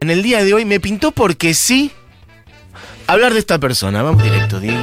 [0.00, 1.90] En el día de hoy me pintó porque sí
[3.06, 4.02] hablar de esta persona.
[4.02, 4.82] Vamos directo, Diego.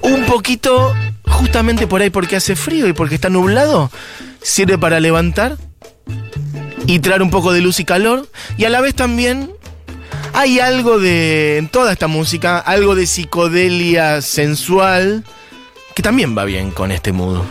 [0.00, 0.94] Un poquito,
[1.28, 3.90] justamente por ahí porque hace frío y porque está nublado,
[4.40, 5.58] sirve para levantar
[6.86, 8.28] y traer un poco de luz y calor.
[8.56, 9.50] Y a la vez también
[10.32, 15.24] hay algo de, en toda esta música, algo de psicodelia sensual
[15.94, 17.42] que también va bien con este mood.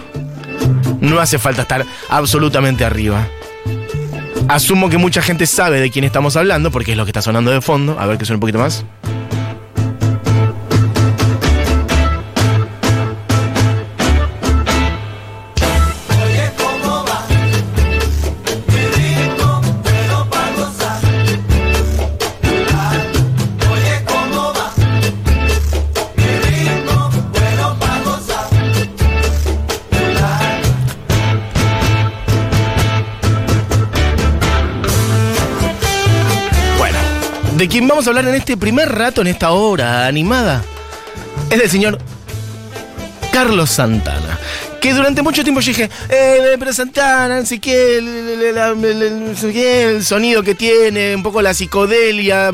[1.01, 3.27] No hace falta estar absolutamente arriba.
[4.47, 7.51] Asumo que mucha gente sabe de quién estamos hablando, porque es lo que está sonando
[7.51, 7.99] de fondo.
[7.99, 8.85] A ver que suene un poquito más.
[37.97, 40.63] Vamos a hablar en este primer rato, en esta hora animada,
[41.49, 41.97] es del señor
[43.33, 44.37] Carlos Santana.
[44.79, 48.07] Que durante mucho tiempo yo dije, eh, pero Santana, sé qué, el,
[48.85, 52.51] el- sonido que tiene, un poco la psicodelia,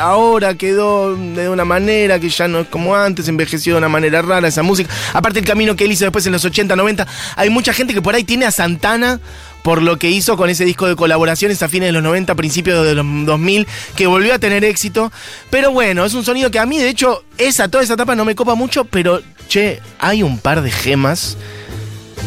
[0.00, 4.22] ahora quedó de una manera que ya no es como antes, envejeció de una manera
[4.22, 4.88] rara esa música.
[5.12, 8.00] Aparte el camino que él hizo después en los 80, 90, hay mucha gente que
[8.00, 9.20] por ahí tiene a Santana
[9.62, 12.84] por lo que hizo con ese disco de colaboraciones a fines de los 90, principios
[12.84, 15.12] de los 2000, que volvió a tener éxito.
[15.50, 18.24] Pero bueno, es un sonido que a mí, de hecho, esa, toda esa etapa no
[18.24, 21.36] me copa mucho, pero che, hay un par de gemas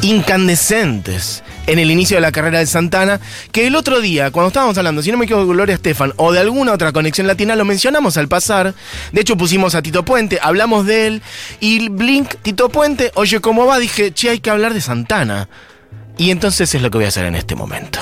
[0.01, 3.19] incandescentes en el inicio de la carrera de Santana,
[3.51, 6.31] que el otro día, cuando estábamos hablando, si no me equivoco, de Gloria Estefan o
[6.31, 8.73] de alguna otra conexión latina, lo mencionamos al pasar.
[9.11, 11.21] De hecho, pusimos a Tito Puente, hablamos de él,
[11.59, 13.79] y Blink, Tito Puente, oye, ¿cómo va?
[13.79, 15.47] Dije, che, hay que hablar de Santana.
[16.17, 17.99] Y entonces es lo que voy a hacer en este momento.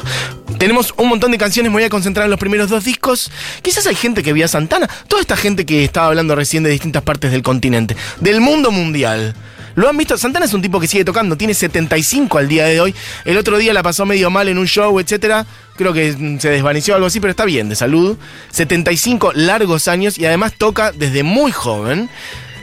[0.58, 3.32] Tenemos un montón de canciones, me voy a concentrar en los primeros dos discos.
[3.62, 6.70] Quizás hay gente que vio a Santana, toda esta gente que estaba hablando recién de
[6.70, 9.36] distintas partes del continente, del mundo mundial.
[9.76, 10.18] ¿Lo han visto?
[10.18, 12.94] Santana es un tipo que sigue tocando, tiene 75 al día de hoy.
[13.24, 15.46] El otro día la pasó medio mal en un show, etcétera.
[15.78, 18.18] Creo que se desvaneció algo así, pero está bien, de salud.
[18.52, 22.10] 75 largos años y además toca desde muy joven.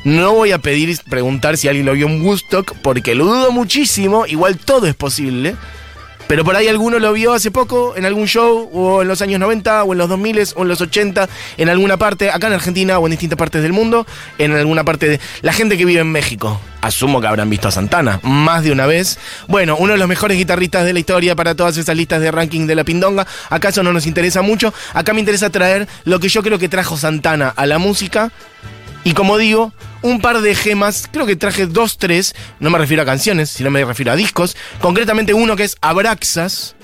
[0.07, 4.25] No voy a pedir preguntar si alguien lo vio en Woodstock, porque lo dudo muchísimo.
[4.25, 5.57] Igual todo es posible.
[6.29, 9.41] Pero por ahí alguno lo vio hace poco en algún show, o en los años
[9.41, 13.01] 90, o en los 2000, o en los 80, en alguna parte, acá en Argentina
[13.01, 14.07] o en distintas partes del mundo,
[14.39, 15.21] en alguna parte de.
[15.43, 18.87] La gente que vive en México, asumo que habrán visto a Santana más de una
[18.87, 19.19] vez.
[19.49, 22.69] Bueno, uno de los mejores guitarristas de la historia para todas esas listas de ranking
[22.69, 23.27] de la Pindonga.
[23.51, 24.73] ¿Acaso no nos interesa mucho?
[24.95, 28.31] Acá me interesa traer lo que yo creo que trajo Santana a la música.
[29.07, 29.73] Y como digo,
[30.03, 33.71] un par de gemas, creo que traje dos, tres, no me refiero a canciones, sino
[33.71, 36.75] me refiero a discos, concretamente uno que es Abraxas,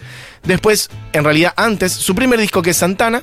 [0.44, 3.22] después, en realidad antes, su primer disco que es Santana,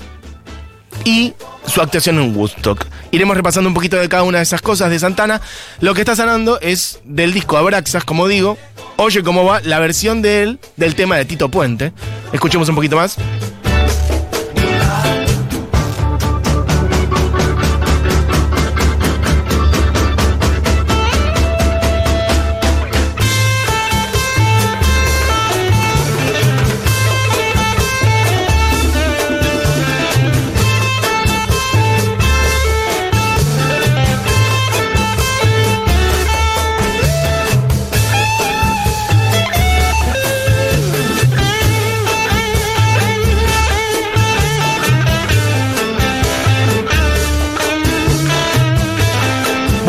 [1.05, 1.33] y
[1.65, 2.87] su actuación en Woodstock.
[3.11, 5.39] Iremos repasando un poquito de cada una de esas cosas de Santana.
[5.79, 8.57] Lo que está sonando es del disco Abraxas, como digo.
[8.97, 11.93] Oye cómo va la versión de él del tema de Tito Puente.
[12.33, 13.15] Escuchemos un poquito más.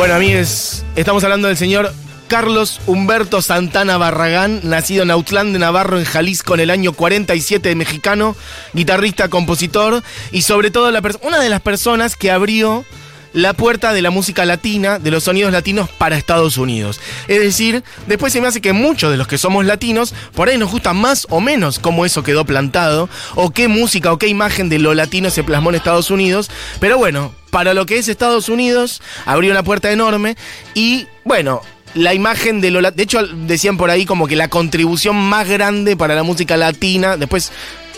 [0.01, 1.93] Bueno, amigos, estamos hablando del señor
[2.27, 7.75] Carlos Humberto Santana Barragán, nacido en Autlán de Navarro, en Jalisco, en el año 47,
[7.75, 8.35] mexicano,
[8.73, 10.03] guitarrista, compositor
[10.33, 10.91] y sobre todo
[11.21, 12.87] una de las personas que abrió
[13.35, 16.99] la puerta de la música latina, de los sonidos latinos para Estados Unidos.
[17.29, 20.57] Es decir, después se me hace que muchos de los que somos latinos, por ahí
[20.57, 24.71] nos gusta más o menos cómo eso quedó plantado, o qué música o qué imagen
[24.71, 26.51] de lo latino se plasmó en Estados Unidos.
[26.81, 30.37] Pero bueno, para lo que es Estados Unidos, abrió una puerta enorme
[30.75, 31.61] y bueno.
[31.93, 35.97] La imagen de lo De hecho, decían por ahí como que la contribución más grande
[35.97, 37.17] para la música latina.
[37.17, 37.51] Después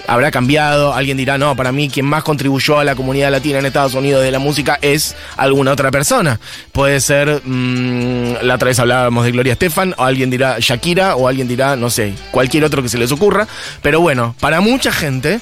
[0.07, 0.95] habrá cambiado.
[0.95, 4.23] Alguien dirá, no, para mí quien más contribuyó a la comunidad latina en Estados Unidos
[4.23, 6.41] de la música es alguna otra persona.
[6.73, 11.29] Puede ser, mm, la otra vez hablábamos de Gloria Estefan, o alguien dirá Shakira, o
[11.29, 13.47] alguien dirá, no sé, cualquier otro que se les ocurra.
[13.83, 15.41] Pero bueno, para mucha gente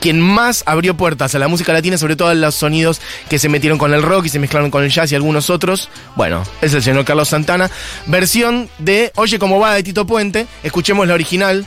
[0.00, 3.48] quien más abrió puertas a la música latina, sobre todo a los sonidos que se
[3.48, 6.74] metieron con el rock y se mezclaron con el jazz y algunos otros, bueno, es
[6.74, 7.70] el señor Carlos Santana.
[8.06, 10.46] Versión de Oye cómo va de Tito Puente.
[10.62, 11.66] Escuchemos la original.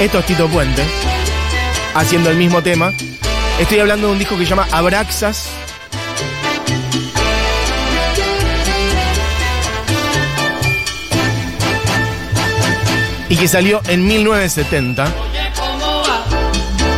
[0.00, 0.82] Esto es Tito Puente,
[1.94, 2.90] haciendo el mismo tema.
[3.60, 5.61] Estoy hablando de un disco que se llama Abraxas.
[13.42, 15.04] Que salió en 1970.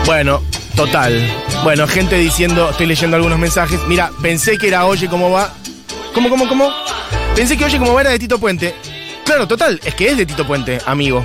[0.05, 0.43] Bueno,
[0.77, 1.27] total.
[1.63, 3.81] Bueno, gente diciendo, estoy leyendo algunos mensajes.
[3.89, 5.55] Mira, pensé que era Oye cómo va.
[6.13, 6.71] ¿Cómo, cómo, cómo?
[7.35, 8.75] Pensé que Oye cómo va era de Tito Puente.
[9.25, 11.25] Claro, total, es que es de Tito Puente, amigo.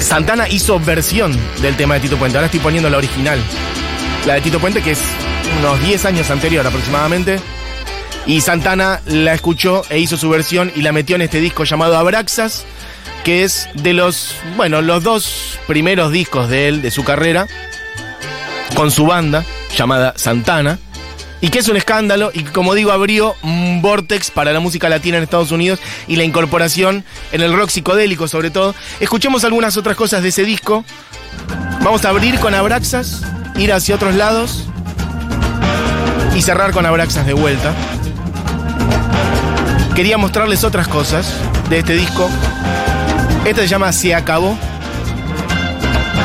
[0.00, 2.36] Santana hizo versión del tema de Tito Puente.
[2.36, 3.38] Ahora estoy poniendo la original.
[4.26, 5.00] La de Tito Puente, que es
[5.60, 7.38] unos 10 años anterior aproximadamente.
[8.26, 11.98] Y Santana la escuchó e hizo su versión y la metió en este disco llamado
[11.98, 12.64] Abraxas,
[13.22, 17.46] que es de los, bueno, los dos primeros discos de él, de su carrera,
[18.74, 19.44] con su banda
[19.76, 20.78] llamada Santana.
[21.40, 25.18] Y que es un escándalo y como digo, abrió un vortex para la música latina
[25.18, 25.78] en Estados Unidos
[26.08, 28.74] y la incorporación en el rock psicodélico sobre todo.
[28.98, 30.86] Escuchemos algunas otras cosas de ese disco.
[31.82, 33.22] Vamos a abrir con Abraxas,
[33.56, 34.64] ir hacia otros lados
[36.34, 37.74] y cerrar con Abraxas de vuelta.
[39.94, 41.32] Quería mostrarles otras cosas
[41.70, 42.28] de este disco.
[43.44, 44.56] Este se llama Se acabó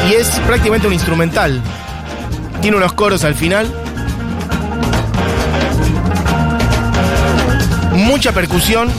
[0.10, 1.62] y es prácticamente un instrumental.
[2.62, 3.68] Tiene unos coros al final.
[8.10, 8.90] mucha percusión.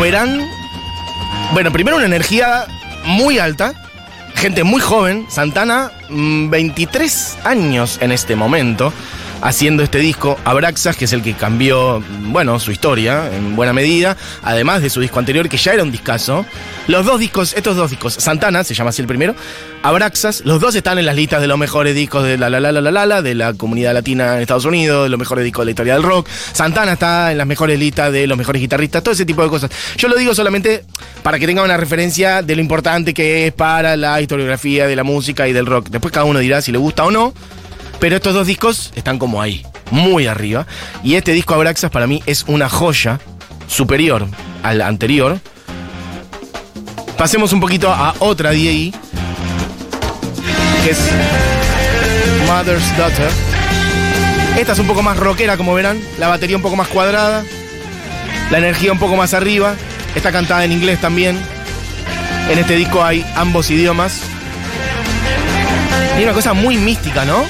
[0.00, 0.48] Verán,
[1.52, 2.66] bueno, primero una energía
[3.04, 3.74] muy alta,
[4.34, 8.92] gente muy joven, Santana, 23 mm, años en este momento,
[9.40, 14.16] haciendo este disco, Abraxas, que es el que cambió, bueno, su historia en buena medida,
[14.42, 16.44] además de su disco anterior, que ya era un discazo.
[16.86, 19.34] Los dos discos, estos dos discos, Santana, se llama así el primero,
[19.82, 22.72] Abraxas, los dos están en las listas de los mejores discos de la la la
[22.72, 25.66] la la la, de la comunidad latina en Estados Unidos, de los mejores discos de
[25.66, 26.28] la historia del rock.
[26.28, 29.70] Santana está en las mejores listas de los mejores guitarristas, todo ese tipo de cosas.
[29.96, 30.84] Yo lo digo solamente
[31.22, 35.04] para que tengan una referencia de lo importante que es para la historiografía de la
[35.04, 35.88] música y del rock.
[35.90, 37.32] Después cada uno dirá si le gusta o no.
[38.00, 40.66] Pero estos dos discos están como ahí, muy arriba.
[41.02, 43.18] Y este disco Abraxas para mí es una joya
[43.66, 44.26] superior
[44.62, 45.40] al anterior.
[47.16, 48.94] Pasemos un poquito a otra DI,
[50.84, 50.98] que es
[52.46, 53.30] Mother's Daughter.
[54.56, 56.00] Esta es un poco más rockera, como verán.
[56.18, 57.44] La batería un poco más cuadrada.
[58.50, 59.74] La energía un poco más arriba.
[60.14, 61.38] Está cantada en inglés también.
[62.48, 64.22] En este disco hay ambos idiomas.
[66.18, 67.44] Y una cosa muy mística, ¿no?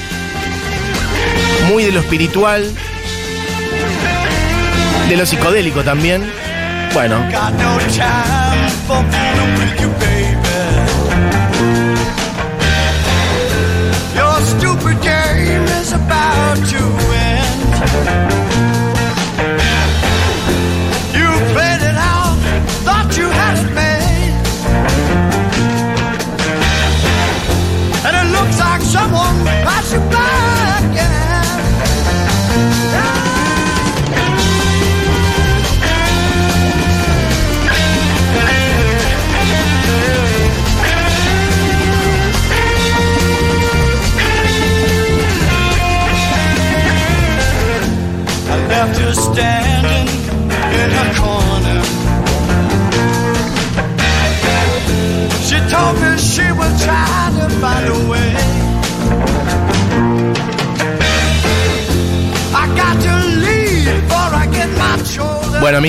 [1.69, 2.73] Muy de lo espiritual,
[5.07, 6.23] de lo psicodélico también.
[6.93, 7.19] Bueno.
[7.19, 7.79] Bueno,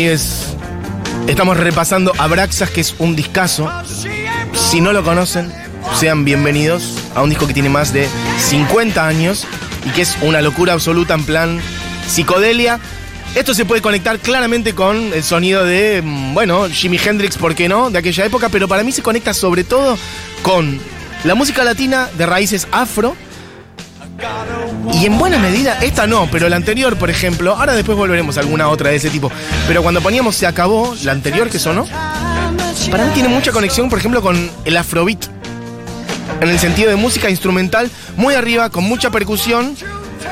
[0.06, 3.70] estamos repasando Abraxas, que es un discazo.
[4.54, 5.52] Si no lo conocen,
[5.98, 9.46] sean bienvenidos a un disco que tiene más de 50 años
[9.84, 11.60] y que es una locura absoluta en plan
[12.08, 12.80] psicodelia.
[13.34, 17.68] Esto se puede conectar claramente con el sonido de, mm, bueno, Jimi Hendrix, ¿por qué
[17.68, 19.98] no?, de aquella época, pero para mí se conecta sobre todo
[20.42, 20.80] con
[21.24, 23.14] la música latina de raíces afro,
[24.92, 28.40] Y en buena medida, esta no, pero la anterior, por ejemplo, ahora después volveremos a
[28.40, 29.30] alguna otra de ese tipo.
[29.66, 31.86] Pero cuando poníamos Se acabó, la anterior que sonó,
[32.90, 35.26] para mí tiene mucha conexión, por ejemplo, con el afrobeat.
[36.40, 39.76] En el sentido de música instrumental, muy arriba, con mucha percusión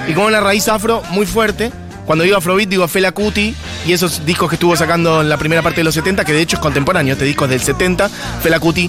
[0.09, 1.71] y con una raíz afro muy fuerte.
[2.07, 3.54] Cuando digo afrobeat, digo Fela Kuti
[3.87, 6.40] y esos discos que estuvo sacando en la primera parte de los 70, que de
[6.40, 8.09] hecho es contemporáneo, este disco es del 70.
[8.42, 8.88] Fela Kuti,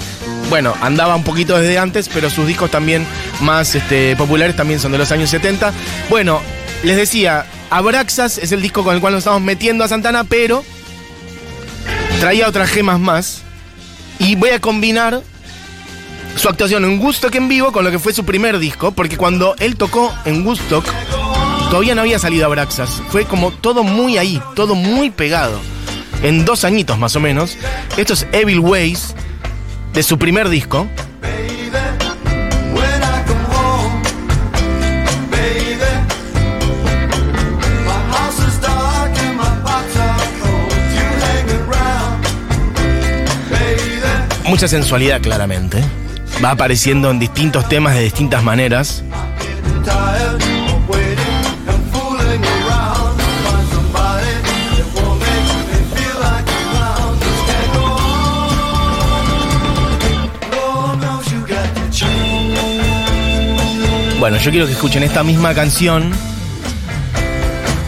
[0.50, 3.06] bueno, andaba un poquito desde antes, pero sus discos también
[3.42, 5.72] más este, populares también son de los años 70.
[6.10, 6.42] Bueno,
[6.84, 10.64] les decía, Abraxas es el disco con el cual nos estamos metiendo a Santana, pero
[12.20, 13.42] traía otras gemas más.
[14.18, 15.22] Y voy a combinar
[16.36, 19.56] su actuación en Woodstock en vivo con lo que fue su primer disco, porque cuando
[19.60, 20.86] él tocó en Woodstock,
[21.70, 23.02] todavía no había salido Abraxas.
[23.10, 25.60] Fue como todo muy ahí, todo muy pegado.
[26.24, 27.58] En dos añitos más o menos.
[27.98, 29.16] Esto es Evil Ways,
[29.94, 30.88] de su primer disco.
[44.50, 45.84] Mucha sensualidad claramente.
[46.44, 49.04] Va apareciendo en distintos temas de distintas maneras.
[64.20, 66.12] Bueno, yo quiero que escuchen esta misma canción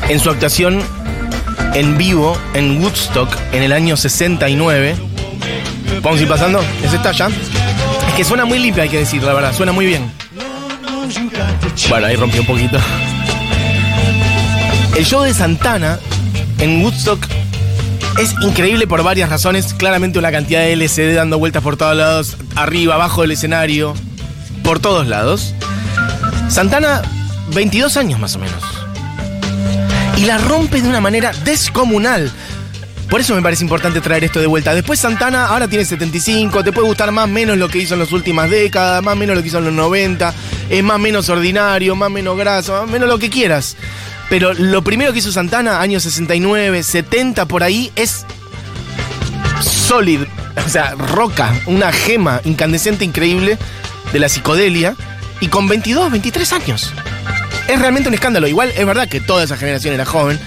[0.08, 0.82] en su actuación
[1.74, 4.96] en vivo en Woodstock en el año 69.
[6.02, 6.64] Vamos a ir pasando.
[6.86, 7.28] ¿Es esta ya?
[7.28, 9.54] Es que suena muy limpia, hay que decir, la verdad.
[9.54, 10.10] Suena muy bien.
[11.90, 12.78] Bueno, ahí rompió un poquito.
[14.96, 16.00] El show de Santana
[16.60, 17.28] en Woodstock
[18.22, 19.74] es increíble por varias razones.
[19.74, 23.96] Claramente una cantidad de LCD dando vueltas por todos lados, arriba, abajo del escenario,
[24.64, 25.56] por todos lados.
[26.52, 27.02] Santana,
[27.54, 28.62] 22 años más o menos.
[30.18, 32.30] Y la rompe de una manera descomunal.
[33.10, 34.76] Por eso me parece importante traer esto de vuelta.
[34.76, 38.12] Después Santana ahora tiene 75, te puede gustar más menos lo que hizo en las
[38.12, 40.34] últimas décadas, más menos lo que hizo en los 90,
[40.70, 43.78] es más menos ordinario, más menos graso, más menos lo que quieras.
[44.30, 48.26] Pero lo primero que hizo Santana, años 69, 70 por ahí, es
[49.62, 50.26] sólido,
[50.66, 53.58] o sea, roca, una gema incandescente increíble
[54.12, 54.96] de la psicodelia
[55.42, 56.94] y con 22, 23 años.
[57.68, 58.48] Es realmente un escándalo.
[58.48, 60.40] Igual es verdad que toda esa generación era joven.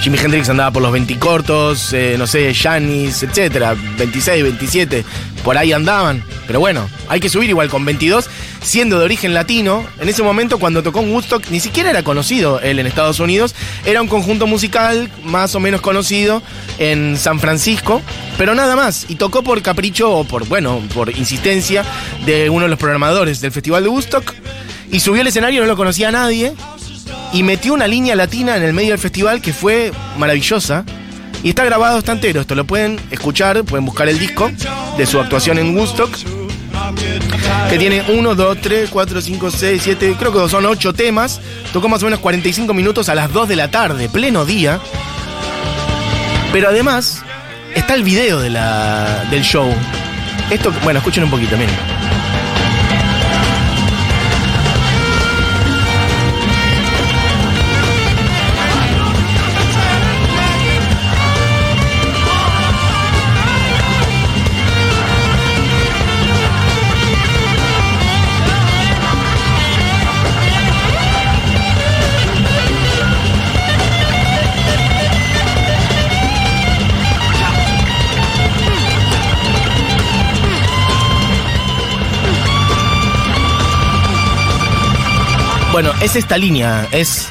[0.00, 5.04] Jimi Hendrix andaba por los 20 cortos, eh, no sé, Janis, etcétera, 26, 27,
[5.42, 6.22] por ahí andaban.
[6.46, 8.30] Pero bueno, hay que subir igual con 22,
[8.62, 9.84] siendo de origen latino.
[10.00, 13.54] En ese momento, cuando tocó en Woodstock, ni siquiera era conocido él en Estados Unidos.
[13.84, 16.42] Era un conjunto musical más o menos conocido
[16.78, 18.02] en San Francisco,
[18.36, 19.06] pero nada más.
[19.08, 21.84] Y tocó por capricho o por, bueno, por insistencia
[22.24, 24.34] de uno de los programadores del Festival de Woodstock.
[24.90, 26.54] Y subió al escenario, no lo conocía nadie
[27.32, 30.84] y metió una línea latina en el medio del festival que fue maravillosa.
[31.42, 32.40] Y está grabado, está entero.
[32.40, 34.50] Esto lo pueden escuchar, pueden buscar el disco
[34.96, 36.10] de su actuación en Woodstock.
[37.68, 41.40] Que tiene 1, 2, 3, 4, 5, 6, 7, creo que son 8 temas.
[41.72, 44.80] Tocó más o menos 45 minutos a las 2 de la tarde, pleno día.
[46.52, 47.22] Pero además,
[47.74, 49.72] está el video de la, del show.
[50.50, 51.74] Esto, bueno, escuchen un poquito, miren.
[85.80, 87.28] Bueno, es esta línea, es,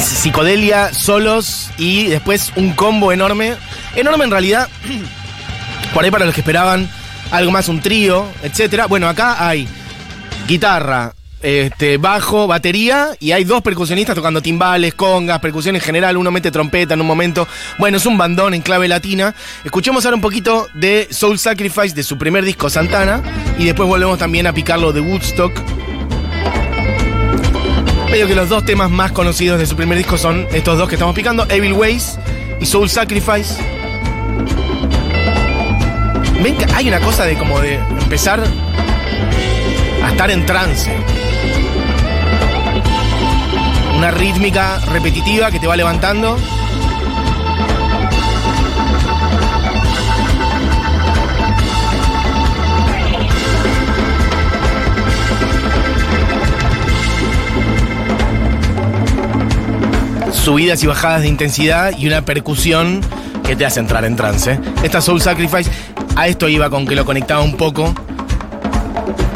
[0.00, 3.54] psicodelia, solos y después un combo enorme.
[3.94, 4.68] Enorme en realidad,
[5.94, 6.90] por ahí para los que esperaban
[7.30, 8.86] algo más, un trío, etcétera.
[8.86, 9.68] Bueno, acá hay
[10.48, 16.32] guitarra, este, bajo, batería y hay dos percusionistas tocando timbales, congas, percusión en general, uno
[16.32, 17.46] mete trompeta en un momento.
[17.78, 19.32] Bueno, es un bandón en clave latina.
[19.64, 23.22] Escuchemos ahora un poquito de Soul Sacrifice de su primer disco Santana
[23.60, 25.85] y después volvemos también a picarlo de Woodstock.
[28.10, 30.94] Medio que los dos temas más conocidos de su primer disco son estos dos que
[30.94, 32.18] estamos picando, Evil Ways
[32.60, 33.56] y Soul Sacrifice.
[36.42, 38.42] Ven que hay una cosa de como de empezar
[40.02, 40.92] a estar en trance.
[43.96, 46.38] Una rítmica repetitiva que te va levantando.
[60.46, 63.00] Subidas y bajadas de intensidad y una percusión
[63.44, 64.60] que te hace entrar en trance.
[64.84, 65.68] Esta Soul Sacrifice,
[66.14, 67.92] a esto iba con que lo conectaba un poco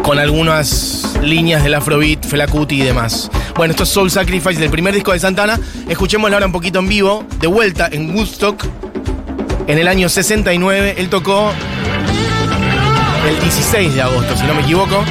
[0.04, 3.28] con algunas líneas del Afrobeat, Felacuti y demás.
[3.56, 5.58] Bueno, esto es Soul Sacrifice del primer disco de Santana.
[5.88, 8.64] Escuchémoslo ahora un poquito en vivo, de vuelta en Woodstock,
[9.66, 10.94] en el año 69.
[10.96, 11.50] Él tocó
[13.28, 15.02] el 16 de agosto, si no me equivoco.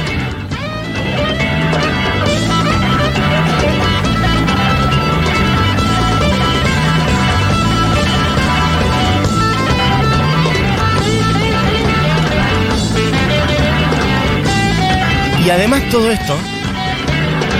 [15.50, 16.36] Además todo esto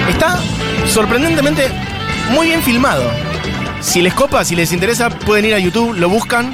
[0.08, 0.38] está
[0.86, 1.68] sorprendentemente
[2.30, 3.02] muy bien filmado.
[3.80, 6.52] Si les copa, si les interesa, pueden ir a YouTube, lo buscan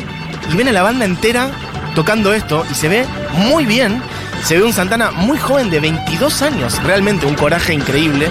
[0.51, 1.51] y ven a la banda entera
[1.95, 4.01] tocando esto y se ve muy bien.
[4.45, 8.29] Se ve un Santana muy joven de 22 años, realmente un coraje increíble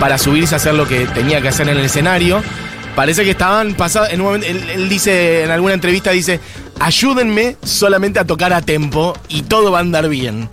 [0.00, 2.42] para subirse a hacer lo que tenía que hacer en el escenario.
[2.96, 4.22] Parece que estaban pasados, él,
[4.74, 6.40] él dice en alguna entrevista, dice,
[6.80, 10.48] ayúdenme solamente a tocar a tempo y todo va a andar bien.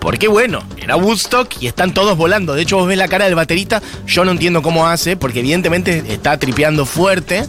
[0.00, 2.54] Porque bueno, era Woodstock y están todos volando.
[2.54, 6.04] De hecho, vos ves la cara del baterista, yo no entiendo cómo hace, porque evidentemente
[6.08, 7.46] está tripeando fuerte.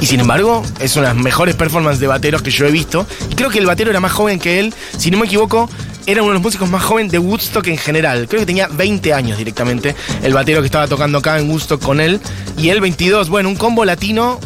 [0.00, 3.06] Y sin embargo, es una de las mejores performances de bateros que yo he visto.
[3.30, 4.74] Y creo que el batero era más joven que él.
[4.98, 5.70] Si no me equivoco,
[6.06, 8.26] era uno de los músicos más jóvenes de Woodstock en general.
[8.28, 12.00] Creo que tenía 20 años directamente el batero que estaba tocando acá en Woodstock con
[12.00, 12.20] él.
[12.58, 13.28] Y él 22.
[13.28, 14.38] Bueno, un combo latino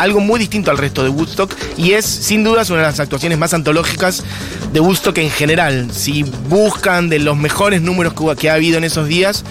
[0.00, 3.38] algo muy distinto al resto de Woodstock y es sin dudas una de las actuaciones
[3.38, 4.24] más antológicas
[4.72, 5.90] de Woodstock en general.
[5.92, 9.44] Si buscan de los mejores números que, ha habido en esos días,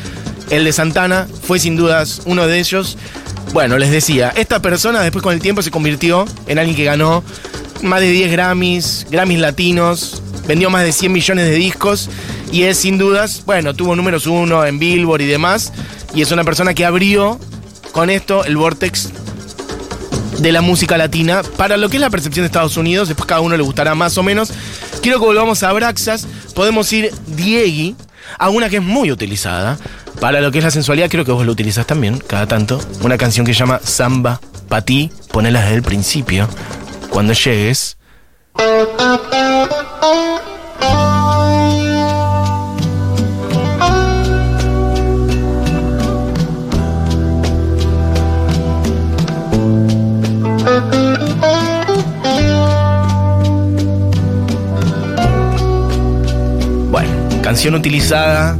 [0.50, 2.98] el de Santana fue sin dudas uno de ellos.
[3.53, 7.24] Bueno, les decía, esta persona después con el tiempo se convirtió en alguien que ganó
[7.84, 12.10] más de 10 Grammys, Grammys latinos, vendió más de 100 millones de discos
[12.51, 15.72] y es sin dudas, bueno, tuvo números uno en Billboard y demás,
[16.15, 17.39] y es una persona que abrió
[17.91, 19.10] con esto el vortex
[20.39, 23.08] de la música latina para lo que es la percepción de Estados Unidos.
[23.08, 24.51] Después cada uno le gustará más o menos.
[25.01, 26.27] Quiero que volvamos a Braxas.
[26.55, 27.96] Podemos ir Diegui
[28.38, 29.77] a una que es muy utilizada
[30.19, 31.10] para lo que es la sensualidad.
[31.10, 32.79] Creo que vos lo utilizas también cada tanto.
[33.01, 35.12] Una canción que se llama Samba Pa' ti.
[35.31, 36.48] Ponela desde el principio.
[37.10, 37.98] Cuando llegues.
[57.50, 58.55] Canción utilizada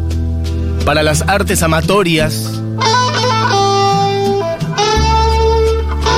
[0.84, 2.60] para las artes amatorias.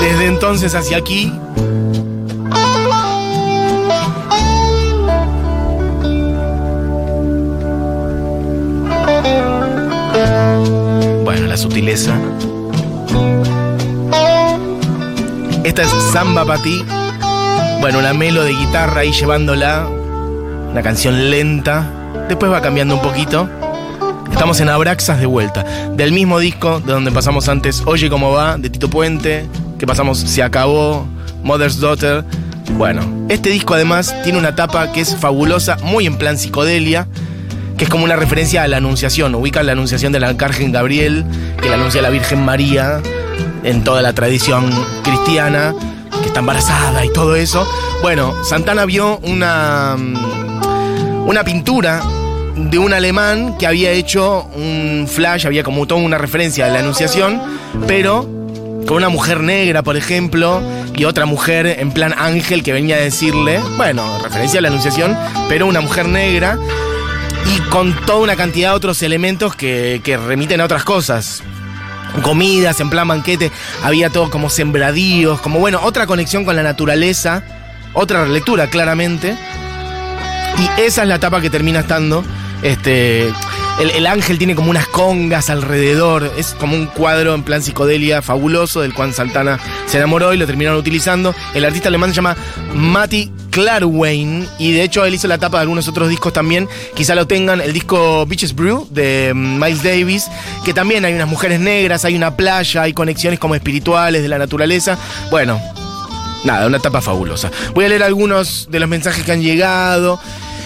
[0.01, 1.33] Desde entonces hacia aquí.
[11.25, 12.17] Bueno, la sutileza.
[15.65, 16.85] Esta es Samba para ti.
[17.81, 19.89] Bueno, una melo de guitarra ahí llevándola.
[20.71, 21.97] Una canción lenta.
[22.31, 23.49] Después va cambiando un poquito.
[24.31, 25.65] Estamos en Abraxas de vuelta.
[25.97, 29.47] Del mismo disco de donde pasamos antes Oye cómo va, de Tito Puente.
[29.77, 31.05] Que pasamos Se acabó,
[31.43, 32.23] Mother's Daughter.
[32.77, 37.05] Bueno, este disco además tiene una tapa que es fabulosa, muy en plan psicodelia.
[37.77, 39.35] Que es como una referencia a la Anunciación.
[39.35, 41.25] Ubica la Anunciación del Arcángel Gabriel,
[41.61, 43.01] que la anuncia la Virgen María
[43.65, 44.69] en toda la tradición
[45.03, 45.75] cristiana,
[46.21, 47.67] que está embarazada y todo eso.
[48.01, 49.97] Bueno, Santana vio una,
[51.25, 52.01] una pintura
[52.69, 56.79] de un alemán que había hecho un flash, había como toda una referencia a la
[56.79, 57.41] Anunciación,
[57.87, 58.23] pero
[58.87, 60.61] con una mujer negra, por ejemplo,
[60.95, 65.17] y otra mujer en plan ángel que venía a decirle, bueno, referencia a la Anunciación,
[65.49, 66.57] pero una mujer negra
[67.55, 71.43] y con toda una cantidad de otros elementos que, que remiten a otras cosas
[72.21, 73.51] comidas, en plan banquete,
[73.83, 77.43] había todo como sembradíos, como bueno, otra conexión con la naturaleza,
[77.93, 79.35] otra lectura claramente.
[80.57, 82.23] Y esa es la etapa que termina estando.
[82.63, 83.27] Este,
[83.79, 88.21] el, el, ángel tiene como unas congas alrededor, es como un cuadro en plan psicodelia
[88.21, 91.33] fabuloso del cual Santana se enamoró y lo terminaron utilizando.
[91.53, 92.35] El artista alemán se llama
[92.73, 97.15] Matti Klarwein y de hecho él hizo la tapa de algunos otros discos también, quizá
[97.15, 100.27] lo tengan, el disco Beaches Brew de Miles Davis,
[100.65, 104.37] que también hay unas mujeres negras, hay una playa, hay conexiones como espirituales de la
[104.37, 104.97] naturaleza.
[105.29, 105.59] Bueno,
[106.43, 107.51] nada, una etapa fabulosa.
[107.73, 110.19] Voy a leer algunos de los mensajes que han llegado.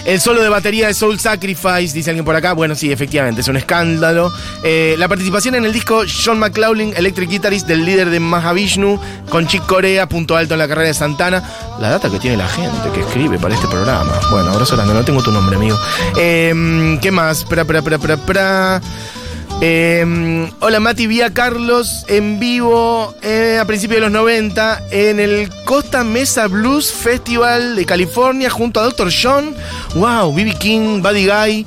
[0.06, 2.52] El solo de batería de Soul Sacrifice, dice alguien por acá.
[2.52, 4.32] Bueno, sí, efectivamente, es un escándalo.
[4.62, 9.48] Eh, la participación en el disco John McLaughlin, Electric Guitarist, del líder de Mahavishnu, con
[9.48, 11.42] Chick Corea, punto alto en la carrera de Santana.
[11.80, 14.12] La data que tiene la gente que escribe para este programa.
[14.30, 15.76] Bueno, abrazo grande, no tengo tu nombre, amigo.
[16.16, 17.38] Eh, ¿Qué más?
[17.38, 18.80] Espera, espera, espera, espera, espera.
[19.62, 25.18] Eh, hola Mati, vi a Carlos en vivo eh, a principios de los 90 en
[25.18, 29.10] el Costa Mesa Blues Festival de California junto a Dr.
[29.10, 29.54] John.
[29.94, 31.66] Wow, BB King, Buddy Guy.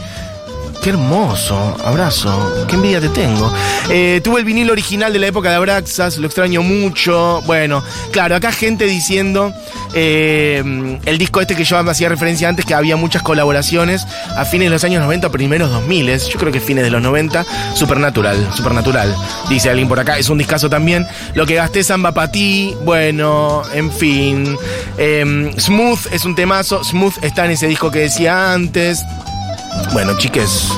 [0.82, 3.52] Qué hermoso, abrazo, qué envidia te tengo.
[3.90, 7.42] Eh, tuve el vinilo original de la época de Abraxas, lo extraño mucho.
[7.46, 9.54] Bueno, claro, acá gente diciendo
[9.94, 14.68] eh, el disco este que yo hacía referencia antes, que había muchas colaboraciones a fines
[14.68, 19.14] de los años 90, primeros 2000, yo creo que fines de los 90, Supernatural, Supernatural,
[19.50, 21.06] dice alguien por acá, es un discazo también.
[21.34, 24.58] Lo que gasté Samba para ti, bueno, en fin.
[24.98, 29.04] Eh, Smooth es un temazo, Smooth está en ese disco que decía antes.
[29.92, 30.70] Bueno, chiques,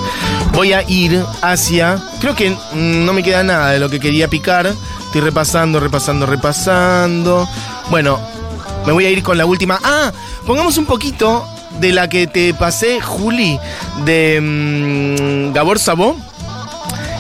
[0.54, 2.02] voy a ir hacia.
[2.20, 4.74] Creo que no me queda nada de lo que quería picar.
[5.06, 7.48] Estoy repasando, repasando, repasando.
[7.90, 8.20] Bueno,
[8.86, 9.80] me voy a ir con la última.
[9.84, 10.12] Ah,
[10.46, 11.46] pongamos un poquito
[11.80, 13.60] de la que te pasé, Juli,
[14.06, 16.16] de mmm, Gabor Sabó,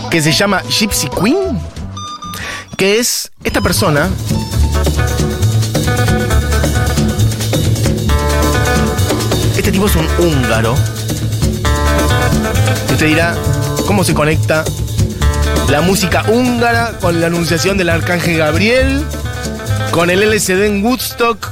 [0.10, 1.60] que se llama Gypsy Queen,
[2.78, 4.10] que es esta persona.
[9.58, 10.76] Este tipo es un húngaro.
[13.02, 13.36] Usted dirá,
[13.88, 14.64] ¿cómo se conecta
[15.72, 19.04] la música húngara con la anunciación del arcángel Gabriel?
[19.90, 21.52] Con el LCD en Woodstock,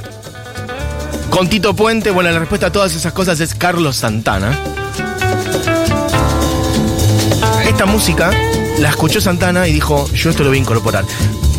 [1.28, 2.12] con Tito Puente.
[2.12, 4.56] Bueno, la respuesta a todas esas cosas es Carlos Santana.
[7.66, 8.30] Esta música
[8.78, 11.04] la escuchó Santana y dijo, yo esto lo voy a incorporar.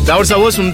[0.06, 0.72] Gabor Sabó es un,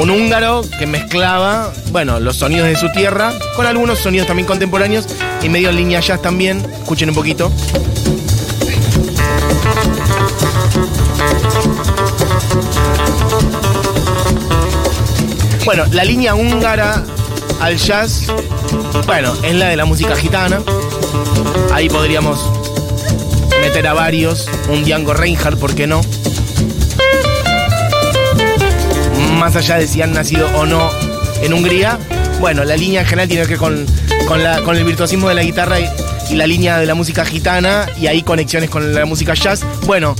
[0.00, 5.06] un húngaro que mezclaba, bueno, los sonidos de su tierra con algunos sonidos también contemporáneos
[5.42, 6.64] y medio en línea jazz también.
[6.80, 7.52] Escuchen un poquito.
[15.66, 17.04] Bueno, la línea húngara
[17.60, 18.28] al jazz,
[19.04, 20.62] bueno, es la de la música gitana.
[21.72, 22.38] Ahí podríamos
[23.60, 26.02] meter a varios, un Django Reinhardt, ¿por qué no?
[29.40, 30.88] Más allá de si han nacido o no
[31.42, 31.98] en Hungría,
[32.38, 33.86] bueno, la línea en general tiene que ver con,
[34.28, 35.88] con, el virtuosismo de la guitarra y,
[36.30, 39.64] y la línea de la música gitana y ahí conexiones con la música jazz.
[39.84, 40.14] Bueno,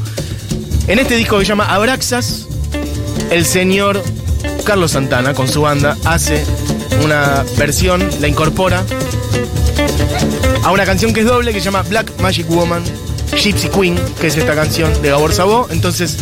[0.88, 2.48] en este disco que se llama Abraxas,
[3.30, 4.02] el señor
[4.66, 6.44] Carlos Santana con su banda hace
[7.04, 8.82] una versión, la incorpora
[10.64, 12.82] a una canción que es doble que se llama Black Magic Woman,
[13.36, 15.68] Gypsy Queen, que es esta canción de Gabor Sabó.
[15.70, 16.16] Entonces,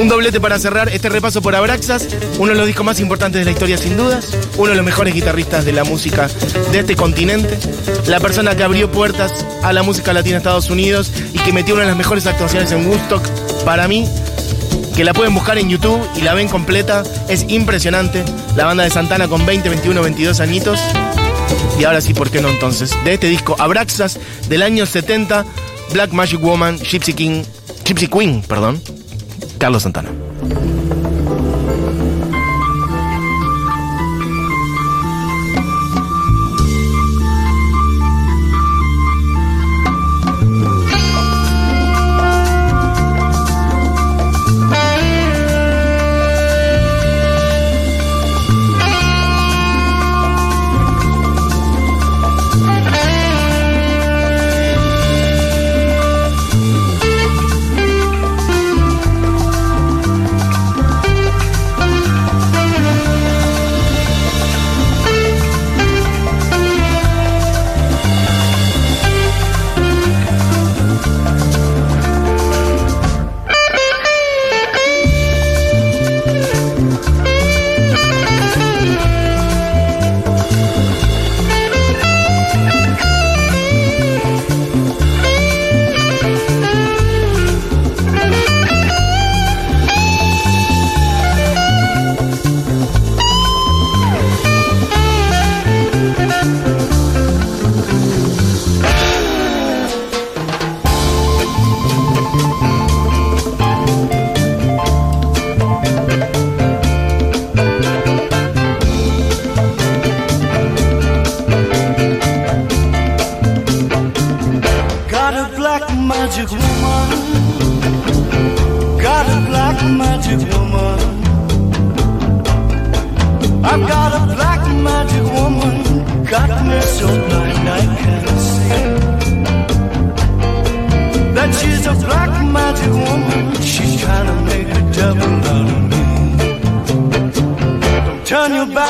[0.00, 3.44] un doblete para cerrar este repaso por Abraxas, uno de los discos más importantes de
[3.44, 6.28] la historia sin dudas, uno de los mejores guitarristas de la música
[6.72, 7.56] de este continente,
[8.08, 11.74] la persona que abrió puertas a la música latina de Estados Unidos y que metió
[11.74, 13.24] una de las mejores actuaciones en Woodstock
[13.64, 14.08] para mí,
[14.94, 18.24] que la pueden buscar en YouTube y la ven completa, es impresionante,
[18.56, 20.80] la banda de Santana con 20, 21, 22 añitos.
[21.78, 22.96] Y ahora sí, ¿por qué no entonces?
[23.04, 25.44] De este disco Abraxas del año 70,
[25.92, 27.42] Black Magic Woman, Gypsy King,
[27.84, 28.80] Gypsy Queen, perdón,
[29.58, 30.10] Carlos Santana.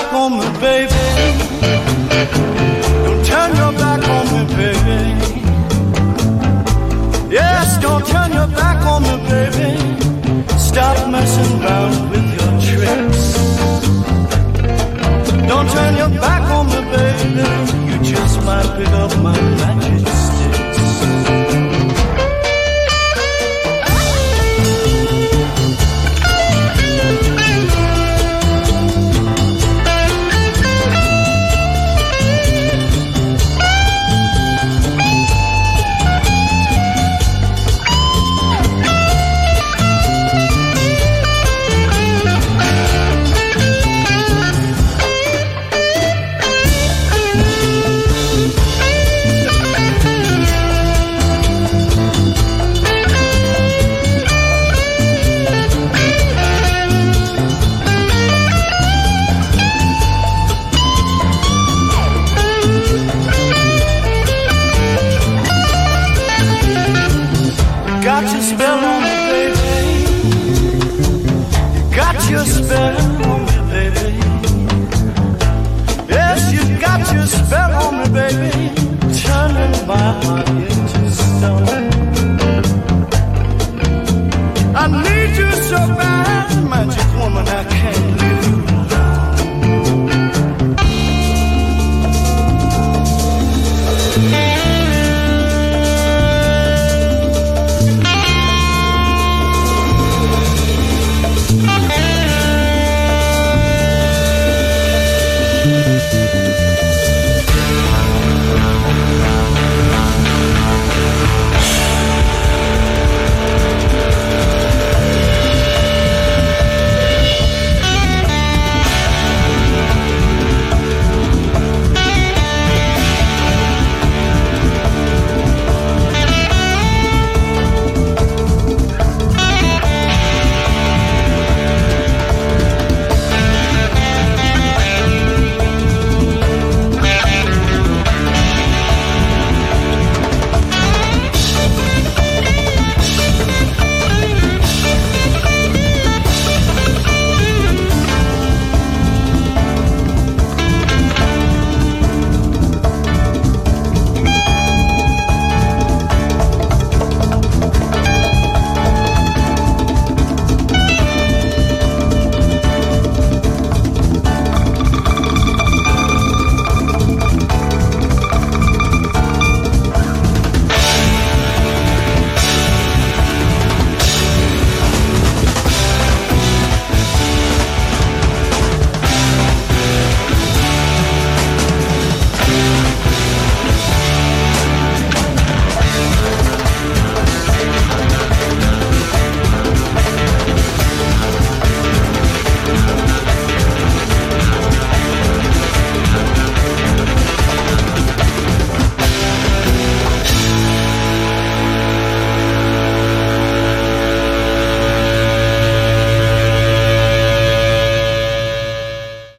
[0.05, 0.95] Back on me, baby.
[3.05, 5.01] Don't turn your back on me, baby.
[7.33, 9.71] Yes, don't turn your back on me, baby.
[10.59, 13.23] Stop messing around with your tricks.
[15.49, 17.47] Don't turn your back on me, baby.
[17.91, 20.24] You just might pick up my magic